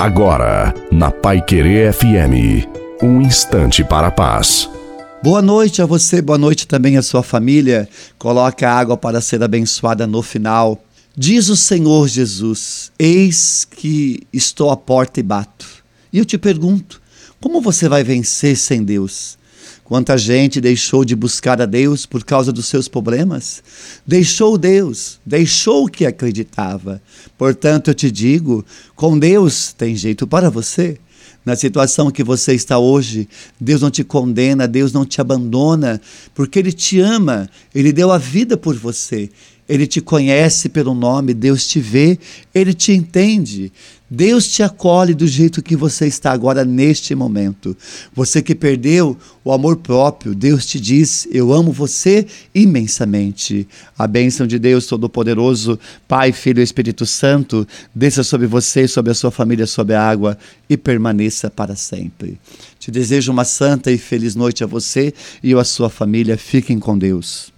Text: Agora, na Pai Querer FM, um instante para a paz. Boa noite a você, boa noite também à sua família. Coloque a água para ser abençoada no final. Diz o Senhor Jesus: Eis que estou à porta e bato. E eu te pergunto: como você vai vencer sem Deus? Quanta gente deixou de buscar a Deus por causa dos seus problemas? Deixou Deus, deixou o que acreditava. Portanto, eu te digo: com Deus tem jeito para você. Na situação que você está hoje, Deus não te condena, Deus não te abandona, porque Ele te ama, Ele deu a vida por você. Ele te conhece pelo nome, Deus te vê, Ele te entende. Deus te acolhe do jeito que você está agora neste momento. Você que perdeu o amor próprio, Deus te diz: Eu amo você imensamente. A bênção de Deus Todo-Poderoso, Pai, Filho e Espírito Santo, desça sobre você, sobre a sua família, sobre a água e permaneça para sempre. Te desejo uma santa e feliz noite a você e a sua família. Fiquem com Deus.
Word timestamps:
Agora, 0.00 0.72
na 0.90 1.10
Pai 1.10 1.42
Querer 1.42 1.92
FM, 1.92 2.66
um 3.02 3.20
instante 3.20 3.84
para 3.84 4.06
a 4.06 4.10
paz. 4.10 4.66
Boa 5.22 5.42
noite 5.42 5.82
a 5.82 5.84
você, 5.84 6.22
boa 6.22 6.38
noite 6.38 6.66
também 6.66 6.96
à 6.96 7.02
sua 7.02 7.22
família. 7.22 7.86
Coloque 8.18 8.64
a 8.64 8.72
água 8.72 8.96
para 8.96 9.20
ser 9.20 9.42
abençoada 9.42 10.06
no 10.06 10.22
final. 10.22 10.82
Diz 11.14 11.50
o 11.50 11.56
Senhor 11.56 12.08
Jesus: 12.08 12.90
Eis 12.98 13.66
que 13.70 14.26
estou 14.32 14.70
à 14.70 14.76
porta 14.76 15.20
e 15.20 15.22
bato. 15.22 15.66
E 16.10 16.16
eu 16.16 16.24
te 16.24 16.38
pergunto: 16.38 16.98
como 17.38 17.60
você 17.60 17.86
vai 17.86 18.02
vencer 18.02 18.56
sem 18.56 18.82
Deus? 18.82 19.36
Quanta 19.90 20.16
gente 20.16 20.60
deixou 20.60 21.04
de 21.04 21.16
buscar 21.16 21.60
a 21.60 21.66
Deus 21.66 22.06
por 22.06 22.22
causa 22.22 22.52
dos 22.52 22.66
seus 22.66 22.86
problemas? 22.86 23.60
Deixou 24.06 24.56
Deus, 24.56 25.18
deixou 25.26 25.84
o 25.84 25.88
que 25.88 26.06
acreditava. 26.06 27.02
Portanto, 27.36 27.90
eu 27.90 27.94
te 27.94 28.08
digo: 28.08 28.64
com 28.94 29.18
Deus 29.18 29.72
tem 29.72 29.96
jeito 29.96 30.28
para 30.28 30.48
você. 30.48 30.96
Na 31.44 31.56
situação 31.56 32.10
que 32.10 32.22
você 32.22 32.54
está 32.54 32.78
hoje, 32.78 33.28
Deus 33.58 33.80
não 33.80 33.90
te 33.90 34.04
condena, 34.04 34.68
Deus 34.68 34.92
não 34.92 35.04
te 35.04 35.20
abandona, 35.20 36.00
porque 36.34 36.58
Ele 36.58 36.72
te 36.72 37.00
ama, 37.00 37.48
Ele 37.74 37.92
deu 37.92 38.10
a 38.10 38.18
vida 38.18 38.56
por 38.56 38.74
você. 38.74 39.30
Ele 39.68 39.86
te 39.86 40.00
conhece 40.00 40.68
pelo 40.68 40.94
nome, 40.94 41.32
Deus 41.32 41.64
te 41.66 41.78
vê, 41.78 42.18
Ele 42.52 42.74
te 42.74 42.92
entende. 42.92 43.72
Deus 44.10 44.48
te 44.48 44.64
acolhe 44.64 45.14
do 45.14 45.24
jeito 45.24 45.62
que 45.62 45.76
você 45.76 46.08
está 46.08 46.32
agora 46.32 46.64
neste 46.64 47.14
momento. 47.14 47.76
Você 48.12 48.42
que 48.42 48.56
perdeu 48.56 49.16
o 49.44 49.52
amor 49.52 49.76
próprio, 49.76 50.34
Deus 50.34 50.66
te 50.66 50.80
diz: 50.80 51.28
Eu 51.30 51.52
amo 51.52 51.70
você 51.70 52.26
imensamente. 52.52 53.68
A 53.96 54.08
bênção 54.08 54.48
de 54.48 54.58
Deus 54.58 54.86
Todo-Poderoso, 54.86 55.78
Pai, 56.08 56.32
Filho 56.32 56.58
e 56.58 56.64
Espírito 56.64 57.06
Santo, 57.06 57.64
desça 57.94 58.24
sobre 58.24 58.48
você, 58.48 58.88
sobre 58.88 59.12
a 59.12 59.14
sua 59.14 59.30
família, 59.30 59.64
sobre 59.64 59.94
a 59.94 60.02
água 60.02 60.36
e 60.68 60.76
permaneça 60.76 61.09
para 61.50 61.76
sempre. 61.76 62.38
Te 62.78 62.90
desejo 62.90 63.32
uma 63.32 63.44
santa 63.44 63.90
e 63.90 63.98
feliz 63.98 64.34
noite 64.34 64.64
a 64.64 64.66
você 64.66 65.12
e 65.42 65.52
a 65.54 65.64
sua 65.64 65.90
família. 65.90 66.36
Fiquem 66.36 66.78
com 66.78 66.96
Deus. 66.96 67.52